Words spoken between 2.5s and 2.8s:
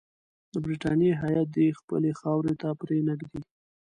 ته